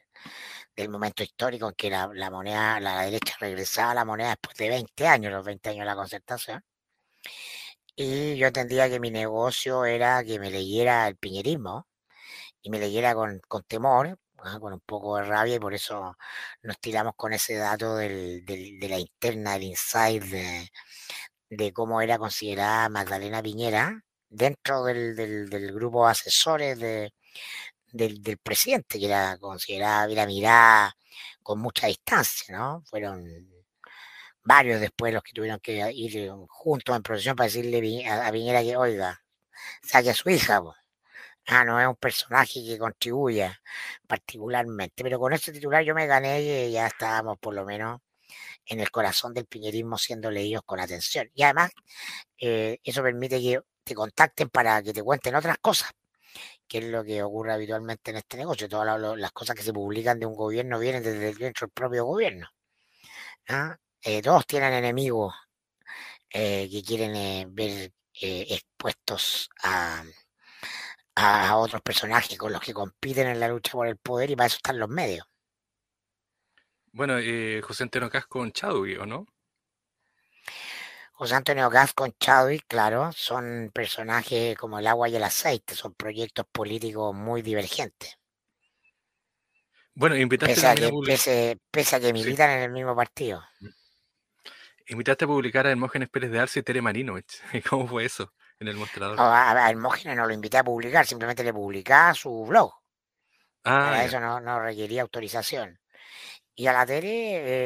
[0.76, 4.56] del momento histórico en que la, la, moneda, la derecha regresaba a la moneda después
[4.56, 6.62] de 20 años, los 20 años de la concertación.
[7.96, 11.86] Y yo entendía que mi negocio era que me leyera el piñerismo
[12.62, 14.18] y me leyera con, con temor,
[14.60, 16.16] con un poco de rabia y por eso
[16.62, 22.88] nos tiramos con ese dato del, de la interna, del insight de, cómo era considerada
[22.88, 27.12] Magdalena Piñera dentro del, grupo de asesores de,
[27.92, 30.96] del, presidente, que era considerada, era mirada
[31.42, 32.82] con mucha distancia, ¿no?
[32.86, 33.24] Fueron
[34.44, 38.76] varios después los que tuvieron que ir juntos en procesión para decirle a Piñera que,
[38.76, 39.22] oiga,
[39.82, 40.60] saque a su hija,
[41.52, 43.60] Ah, no es un personaje que contribuya
[44.06, 48.00] particularmente, pero con este titular yo me gané y ya estábamos por lo menos
[48.66, 51.28] en el corazón del piñerismo siendo leídos con atención.
[51.34, 51.72] Y además,
[52.38, 55.90] eh, eso permite que te contacten para que te cuenten otras cosas,
[56.68, 58.68] que es lo que ocurre habitualmente en este negocio.
[58.68, 62.48] Todas las cosas que se publican de un gobierno vienen desde dentro del propio gobierno.
[63.48, 63.76] ¿ah?
[64.02, 65.34] Eh, todos tienen enemigos
[66.30, 70.04] eh, que quieren ver expuestos a
[71.22, 74.46] a otros personajes con los que compiten en la lucha por el poder y para
[74.48, 75.26] eso están los medios.
[76.92, 79.26] Bueno, eh, José Antonio Cas con Chadwick, ¿o no?
[81.12, 85.94] José Antonio Cas con Chadwick, claro, son personajes como el agua y el aceite, son
[85.94, 88.18] proyectos políticos muy divergentes.
[89.94, 91.14] Bueno, invitaste Pese a, que, publicar.
[91.14, 91.34] pese,
[91.70, 92.14] pese a que Sí.
[92.18, 93.42] militan en el mismo partido.
[94.88, 97.40] Invitaste a publicar a Hermógenes Pérez de Arce y Tere Marinovich.
[97.70, 99.16] ¿Cómo fue eso en el mostrador?
[99.16, 102.72] No, a, a Hermógenes no lo invité a publicar, simplemente le publicaba su blog.
[103.64, 105.78] ah, Para eso no, no requería autorización.
[106.54, 107.08] Y a la Tere,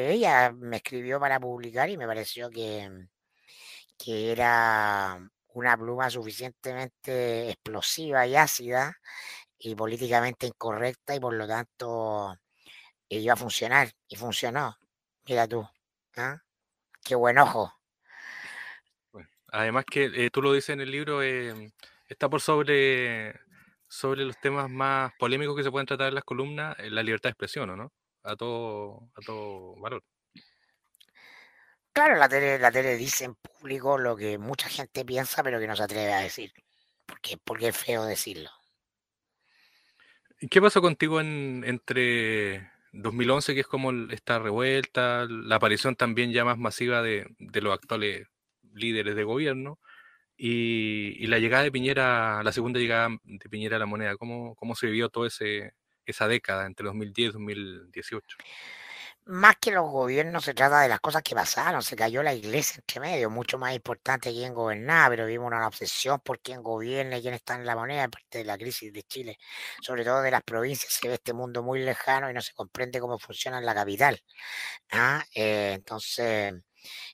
[0.07, 2.89] eh, ella me escribió para publicar y me pareció que,
[3.97, 5.19] que era
[5.53, 8.95] una pluma suficientemente explosiva y ácida
[9.59, 12.33] y políticamente incorrecta y por lo tanto
[13.09, 14.77] eh, iba a funcionar y funcionó.
[15.27, 15.67] Mira tú,
[16.17, 16.37] ¿ah?
[17.03, 17.73] qué buen ojo.
[19.55, 21.71] Además que eh, tú lo dices en el libro, eh,
[22.09, 23.39] está por sobre,
[23.87, 27.29] sobre los temas más polémicos que se pueden tratar en las columnas, eh, la libertad
[27.29, 27.93] de expresión, ¿o no?
[28.23, 30.03] A todo, a todo valor.
[31.93, 35.67] Claro, la tele, la tele dice en público lo que mucha gente piensa pero que
[35.67, 36.51] no se atreve a decir.
[37.05, 38.49] Porque, porque es feo decirlo.
[40.41, 46.33] ¿Y ¿Qué pasó contigo en, entre 2011, que es como esta revuelta, la aparición también
[46.33, 48.27] ya más masiva de, de los actuales
[48.75, 49.79] líderes de gobierno
[50.37, 54.17] y, y la llegada de Piñera, la segunda llegada de Piñera a la moneda?
[54.17, 58.37] ¿Cómo, cómo se vivió toda esa década entre 2010 y 2018?
[59.27, 62.75] Más que los gobiernos se trata de las cosas que pasaron, se cayó la iglesia
[62.77, 67.23] entre medio, mucho más importante quién gobernaba, pero vimos una obsesión por quién gobierna y
[67.23, 69.39] quién está en la moneda, parte de la crisis de Chile,
[69.81, 72.99] sobre todo de las provincias, se ve este mundo muy lejano y no se comprende
[72.99, 74.21] cómo funciona en la capital.
[74.91, 75.23] ¿ah?
[75.33, 76.53] Eh, entonces,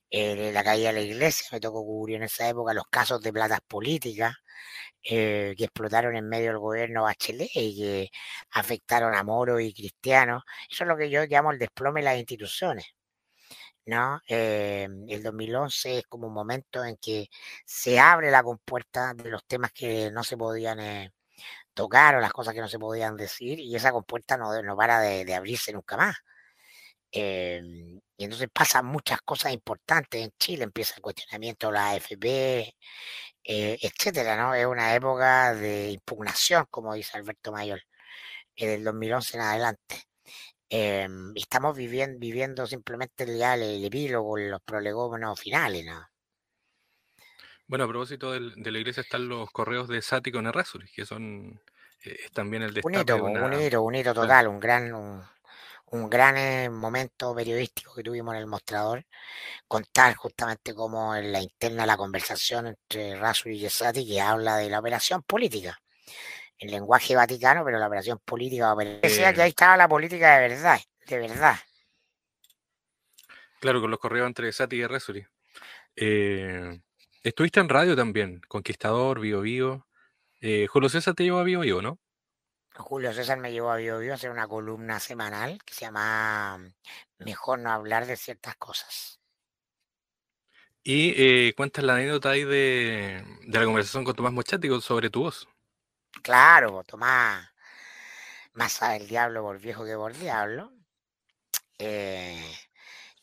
[0.09, 3.33] eh, la caída de la iglesia, me tocó cubrir en esa época los casos de
[3.33, 4.35] platas políticas
[5.03, 8.11] eh, que explotaron en medio del gobierno Bachelet y que
[8.51, 10.43] afectaron a Moro y cristianos.
[10.69, 12.85] Eso es lo que yo llamo el desplome de las instituciones.
[13.85, 14.21] ¿no?
[14.27, 17.27] Eh, el 2011 es como un momento en que
[17.65, 21.11] se abre la compuerta de los temas que no se podían eh,
[21.73, 25.01] tocar o las cosas que no se podían decir y esa compuerta no, no para
[25.01, 26.15] de abrirse nunca más.
[27.11, 27.61] Eh,
[28.17, 32.75] y entonces pasan muchas cosas importantes en Chile, empieza el cuestionamiento de la AFP,
[33.43, 34.53] eh, etcétera, ¿no?
[34.53, 37.81] Es una época de impugnación, como dice Alberto Mayor,
[38.55, 40.03] eh, del 2011 en adelante.
[40.69, 46.07] Eh, estamos viviendo, viviendo simplemente ya el, el epílogo, los prolegómenos finales, ¿no?
[47.67, 51.05] Bueno, a propósito del, de la iglesia están los correos de Sati con Errázuriz, que
[51.05, 51.59] son
[52.03, 53.45] eh, es también el Un destape hito, de una...
[53.45, 55.23] un hito, un hito total, un gran, un,
[55.91, 59.05] un gran eh, momento periodístico que tuvimos en el mostrador,
[59.67, 64.69] contar justamente cómo en la interna la conversación entre Rasul y Yesati que habla de
[64.69, 65.77] la operación política,
[66.57, 70.79] en lenguaje vaticano, pero la operación política, decía que ahí estaba la política de verdad,
[71.07, 71.55] de verdad.
[73.59, 75.27] Claro, con los correos entre Sati y Errázuriz.
[75.95, 76.79] Eh,
[77.21, 79.87] estuviste en radio también, Conquistador, Bio Bio.
[80.39, 81.99] Eh, Julio César te llevó a Bio Bio, ¿no?
[82.75, 86.59] Julio César me llevó a Bio Bio a hacer una columna semanal que se llama
[87.19, 89.19] Mejor no hablar de ciertas cosas.
[90.83, 95.21] Y eh, cuentas la anécdota ahí de, de, la conversación con Tomás Mochático sobre tu
[95.21, 95.47] voz.
[96.23, 97.47] Claro, Tomás,
[98.53, 100.71] más sabe el diablo por viejo que por diablo.
[101.77, 102.55] Eh,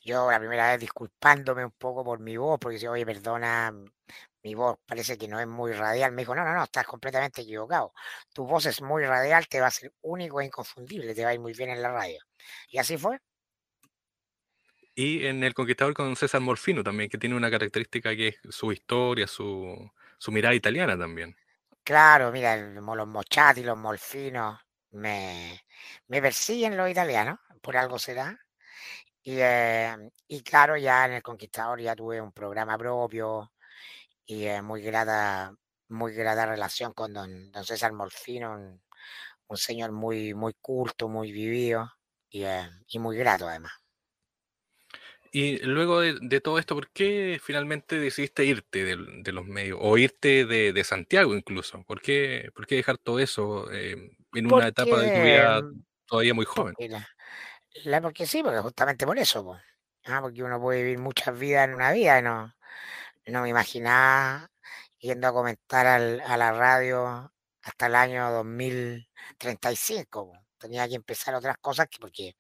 [0.01, 3.75] yo la primera vez disculpándome un poco por mi voz, porque decía, oye, perdona,
[4.43, 6.13] mi voz parece que no es muy radial.
[6.13, 7.93] Me dijo, no, no, no, estás completamente equivocado.
[8.33, 11.35] Tu voz es muy radial, te va a ser único e inconfundible, te va a
[11.35, 12.21] ir muy bien en la radio.
[12.69, 13.19] Y así fue.
[14.95, 18.73] Y en El Conquistador con César Morfino también, que tiene una característica que es su
[18.73, 21.37] historia, su, su mirada italiana también.
[21.85, 24.59] Claro, mira, los mochati, los molfinos,
[24.91, 25.63] me,
[26.09, 28.39] me persiguen los italianos, por algo será.
[29.23, 29.97] Y, eh,
[30.27, 33.53] y, claro, ya en El Conquistador ya tuve un programa propio
[34.29, 35.55] y eh, muy grata,
[35.89, 38.83] muy grata relación con don, don César Molfino, un,
[39.49, 41.91] un, señor muy, muy culto, muy vivido
[42.29, 43.73] y, eh, y muy grato además.
[45.33, 49.79] Y luego de, de, todo esto, ¿por qué finalmente decidiste irte de, de los medios?
[49.81, 51.83] O irte de, de, Santiago incluso.
[51.85, 55.63] ¿Por qué, por qué dejar todo eso eh, en una porque, etapa de tu vida
[56.07, 56.75] todavía muy joven?
[56.75, 57.09] Porque, la,
[57.85, 59.59] la, porque sí, porque justamente por eso.
[60.05, 62.23] Ah, porque uno puede vivir muchas vidas en una vida.
[62.23, 62.55] No,
[63.29, 64.51] no me imaginaba
[64.99, 70.31] yendo a comentar a la radio hasta el año 2035.
[70.31, 70.41] Pues.
[70.59, 72.37] Tenía que empezar otras cosas que porque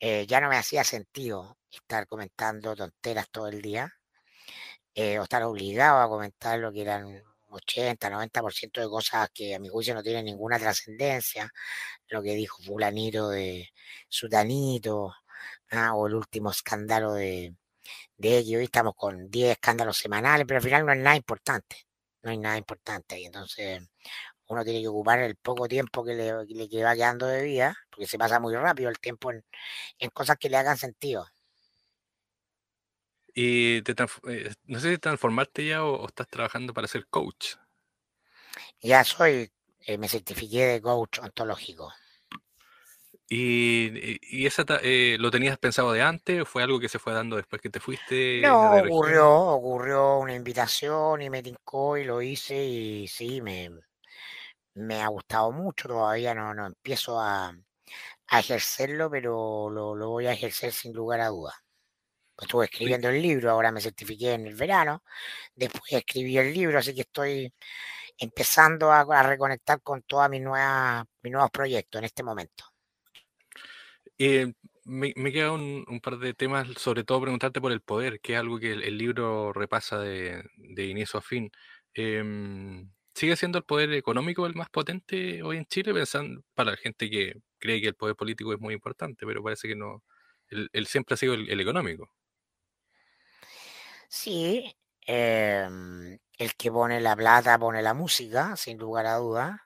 [0.00, 3.92] eh, ya no me hacía sentido estar comentando tonteras todo el día
[4.94, 9.58] eh, o estar obligado a comentar lo que eran 80, 90% de cosas que a
[9.58, 11.50] mi juicio no tienen ninguna trascendencia,
[12.08, 13.70] lo que dijo fulanito de
[14.08, 15.14] Sutanito,
[15.70, 17.54] ah, o el último escándalo de,
[18.16, 21.76] de ellos, hoy estamos con 10 escándalos semanales, pero al final no es nada importante,
[22.22, 23.82] no hay nada importante ahí, entonces
[24.48, 28.06] uno tiene que ocupar el poco tiempo que le, que va quedando de vida, porque
[28.06, 31.26] se pasa muy rápido el tiempo en, cosas que le hagan sentido.
[33.34, 37.56] Y te eh, no sé si transformaste ya o, estás trabajando para ser coach.
[38.80, 39.50] Ya soy,
[39.80, 41.92] eh, me certifiqué de coach ontológico.
[43.28, 47.12] ¿Y, y esa eh, lo tenías pensado de antes o fue algo que se fue
[47.12, 48.40] dando después que te fuiste?
[48.42, 53.70] No, ocurrió, ocurrió una invitación y me tincó y lo hice y sí, me,
[54.76, 57.52] me ha gustado mucho, todavía no, no empiezo a,
[58.30, 61.54] ejercerlo, pero lo, voy a ejercer sin lugar a dudas.
[62.36, 65.02] Pues estuve escribiendo el libro, ahora me certifiqué en el verano,
[65.54, 67.52] después escribí el libro, así que estoy
[68.18, 72.75] empezando a, reconectar con todos mis, nuevas, mis nuevos proyectos en este momento.
[74.18, 74.52] Eh,
[74.84, 78.38] me, me queda un, par de temas, sobre todo preguntarte por el poder, que es
[78.38, 80.44] algo que el, libro repasa de,
[80.76, 81.50] inicio a fin.
[81.94, 85.94] Em, ¿Sigue siendo el poder económico el más potente hoy en Chile?
[85.94, 89.68] Pensando para la gente que cree que el poder político es muy importante, pero parece
[89.68, 90.04] que no.
[90.48, 92.10] Él, siempre ha sido el, económico.
[94.08, 99.60] Sí, em, el que pone la plata pone la música, sin lugar a dudas.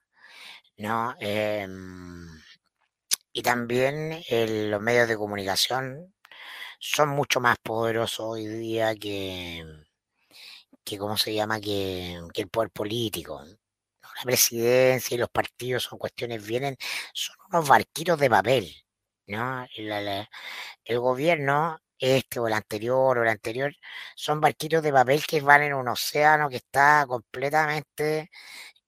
[0.81, 1.15] ¿no?
[1.21, 2.27] Em,
[3.33, 4.23] y también
[4.71, 6.15] los medios de comunicación
[6.81, 9.65] son mucho más poderosos hoy día que,
[10.85, 11.61] que ¿cómo se llama?
[11.61, 13.43] Que, el poder político.
[14.03, 16.77] La presidencia y los partidos son cuestiones, vienen,
[17.15, 18.75] son unos barquitos de papel,
[19.27, 19.67] ¿no?
[20.85, 23.75] el gobierno, este o el anterior o el anterior,
[24.17, 28.31] son barquitos de papel que van en un océano que está completamente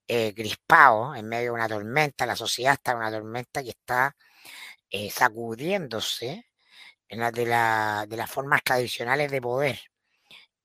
[0.07, 4.15] eh, crispado en medio de una tormenta, la sociedad está en una tormenta que está
[4.93, 6.47] eh, sacudiéndose
[7.09, 9.79] en de, la, de las formas tradicionales de poder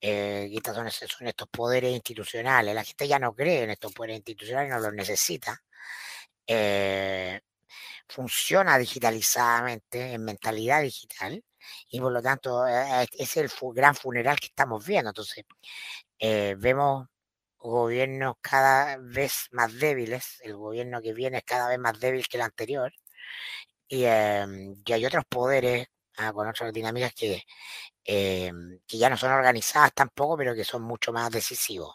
[0.01, 2.75] eh, estas son, son, estos poderes institucionales.
[2.75, 5.63] La gente ya no cree en estos poderes institucionales, no los necesita.
[6.47, 7.41] Eh,
[8.09, 11.45] funciona digitalizadamente, en mentalidad digital,
[11.91, 15.11] y por lo tanto eh, es el gran funeral que estamos viendo.
[15.11, 15.45] Entonces,
[16.59, 17.09] vemos
[17.59, 22.37] gobiernos cada vez más débiles, el gobierno que viene es cada vez más débil que
[22.39, 22.93] el anterior,
[23.89, 27.43] y, em, y hay otros poderes ah, con otras dinámicas que
[28.11, 31.95] Em, que ya no son organizadas tampoco, pero que son mucho más decisivos.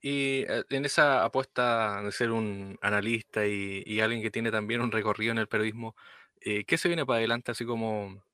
[0.00, 4.92] Y eh, en esa apuesta de ser un analista y, alguien que tiene también un
[4.92, 5.96] recorrido en el periodismo,
[6.40, 8.24] eh, ¿qué se viene para adelante así como,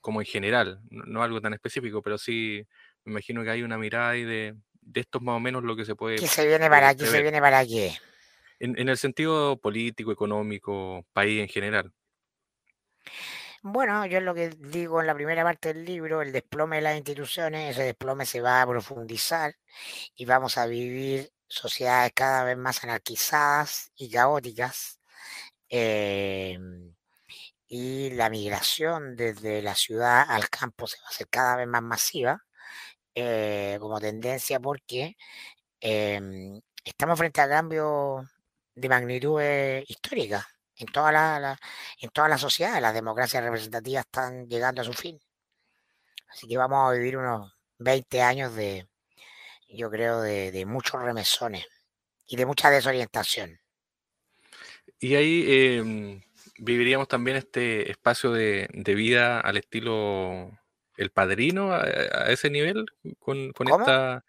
[0.00, 0.80] como en general?
[0.90, 2.64] No, algo tan específico, pero sí
[3.02, 5.84] me imagino que hay una mirada ahí de, de esto más o menos lo que
[5.84, 6.18] se puede...
[6.18, 7.98] ¿Qué se viene para, ¿qué se viene para qué?
[8.58, 11.92] En, el sentido político, económico, país en general.
[13.62, 16.96] Bueno, yo lo que digo en la primera parte del libro, el desplome de las
[16.96, 19.54] instituciones, ese desplome se va a profundizar
[20.14, 25.00] y vamos a vivir sociedades cada vez más anarquizadas y caóticas.
[25.68, 26.94] Em,
[27.68, 31.82] y la migración desde la ciudad al campo se va a hacer cada vez más
[31.82, 32.44] masiva
[33.14, 35.16] eh, como tendencia porque
[35.80, 38.26] em, estamos frente a cambios
[38.76, 39.40] de magnitud
[39.88, 41.58] histórica en toda la,
[42.00, 45.18] en toda la sociedad, las democracias representativas están llegando a su fin.
[46.28, 48.86] Así que vamos a vivir unos 20 años de,
[49.68, 51.66] yo creo, de, muchos remesones
[52.26, 53.58] y de mucha desorientación.
[54.98, 56.22] Y ahí em,
[56.58, 60.50] viviríamos también este espacio de, vida al estilo
[60.96, 62.84] El Padrino, a, ese nivel,
[63.18, 64.24] con, con esta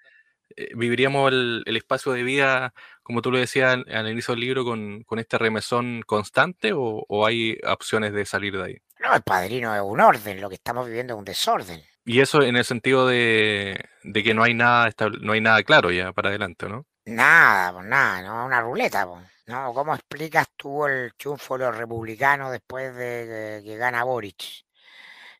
[0.76, 5.38] viviríamos el, espacio de vida, como tú lo decías al, inicio del libro, con, este
[5.38, 8.78] remesón constante o, hay opciones de salir de ahí?
[9.00, 11.82] No, el padrino es un orden, lo que estamos viviendo es un desorden.
[12.06, 14.90] Y eso en el sentido de, que no hay nada
[15.22, 16.86] no hay nada claro ya para adelante, ¿no?
[17.06, 19.24] Nada, pues nada, no una ruleta, pues.
[19.48, 19.74] ¿no?
[19.74, 24.66] ¿Cómo explicas tú el triunfo de los republicanos después de que, gana Boric?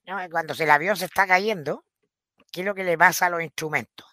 [0.06, 0.18] ¿No?
[0.32, 1.84] Cuando el avión se está cayendo,
[2.52, 4.07] ¿qué es lo que le pasa a los instrumentos?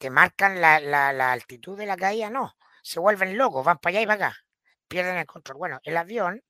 [0.00, 4.06] Te marcan la, altitud de la caída, no, se vuelven locos, van para allá y
[4.06, 4.36] para acá,
[4.88, 5.58] pierden el control.
[5.58, 6.42] Bueno, el avión,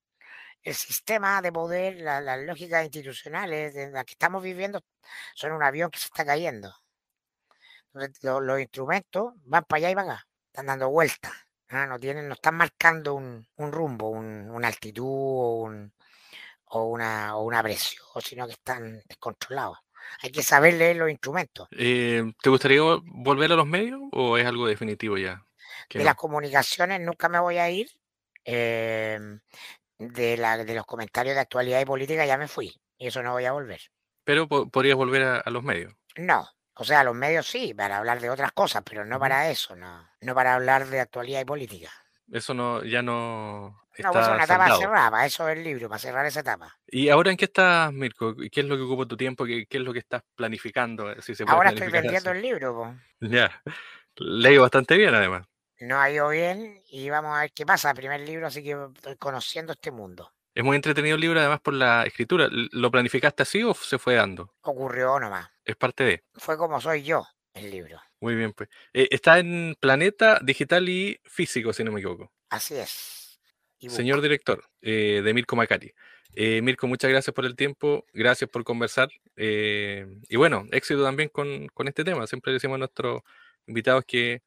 [0.62, 4.84] el sistema de poder, las lógicas institucionales de las que estamos viviendo
[5.34, 6.72] son un avión que se está cayendo.
[7.92, 11.32] Entonces, los instrumentos van para allá y para acá, están dando vueltas.
[11.70, 11.86] ¿ah?
[11.86, 15.04] No, tienen, no están marcando un, rumbo, una altitud
[16.66, 19.78] o, una, o una presión, sino que están descontrolados
[20.22, 21.68] hay que saber leer los instrumentos.
[21.72, 25.44] Eh, ¿Te gustaría volver a los medios o es algo definitivo ya?
[25.88, 27.90] De las comunicaciones nunca me voy a ir.
[28.44, 29.40] Em,
[29.98, 32.74] de, la, de los comentarios de actualidad y política ya me fui.
[32.96, 33.80] Y eso no voy a volver.
[34.24, 35.94] Pero podrías volver a, los medios.
[36.16, 39.74] No, O sea, los medios sí, para hablar de otras cosas, pero no para eso,
[39.76, 40.08] no.
[40.20, 41.90] No para hablar de actualidad y política.
[42.30, 43.82] Eso no, ya no.
[44.02, 46.76] No, pues es una etapa cerrada, eso es el libro, para cerrar esa etapa.
[46.86, 48.34] ¿Y ahora en qué estás, Mirko?
[48.36, 49.44] ¿Qué es lo que ocupa tu tiempo?
[49.44, 51.20] ¿Qué, qué es lo que estás planificando?
[51.20, 52.74] Si se ahora estoy vendiendo el libro.
[52.74, 52.94] Po.
[53.20, 53.62] Ya,
[54.16, 55.46] leído bastante bien además.
[55.80, 57.94] No ha ido bien y vamos a ver qué pasa.
[57.94, 60.30] Primer libro, así que estoy conociendo este mundo.
[60.54, 62.48] Es muy entretenido el libro, además por la escritura.
[62.50, 64.52] ¿Lo planificaste así o se fue dando?
[64.62, 65.48] Ocurrió nomás.
[65.64, 66.24] Es parte de.
[66.34, 68.00] Fue como soy yo, el libro.
[68.20, 68.68] Muy bien, pues.
[68.92, 72.30] Eh, está en Planeta Digital y Físico, si no me equivoco.
[72.50, 73.19] Así es.
[73.88, 75.92] Señor director eh, de Mirko Macari.
[76.34, 79.08] Eh, Mirko, muchas gracias por el tiempo, gracias por conversar.
[79.36, 82.26] y bueno, éxito también con, con, este tema.
[82.26, 83.22] Siempre decimos a nuestros
[83.66, 84.42] invitados que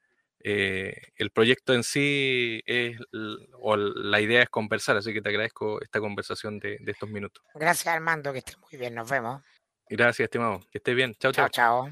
[0.45, 2.97] el proyecto en sí es,
[3.59, 7.43] o la idea es conversar, así que te agradezco esta conversación de, de estés minutos.
[7.55, 9.41] Gracias Armando, que estés muy bien, nos vemos.
[9.89, 10.59] Gracias, estimado.
[10.71, 11.13] Que estés bien.
[11.15, 11.49] Chao, chao.
[11.49, 11.91] Chao, chao.